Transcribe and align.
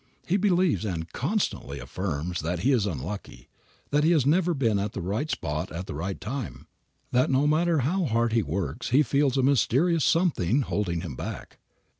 He 0.25 0.35
believes, 0.35 0.83
and 0.83 1.13
constantly 1.13 1.77
affirms 1.77 2.41
that 2.41 2.61
he 2.61 2.71
is 2.71 2.87
unlucky, 2.87 3.49
that 3.91 4.03
he 4.03 4.09
has 4.13 4.25
never 4.25 4.55
been 4.55 4.79
at 4.79 4.93
the 4.93 4.99
right 5.01 5.29
spot 5.29 5.71
at 5.71 5.85
the 5.85 5.93
right 5.93 6.19
time, 6.19 6.65
that 7.11 7.29
no 7.29 7.45
matter 7.45 7.81
how 7.81 8.05
hard 8.05 8.33
he 8.33 8.41
works 8.41 8.89
he 8.89 9.03
feels 9.03 9.37
a 9.37 9.43
mysterious 9.43 10.03
something 10.03 10.61
holding 10.63 11.01
him 11.01 11.15
back. 11.15 11.59